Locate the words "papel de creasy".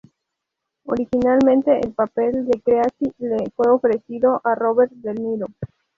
1.93-3.13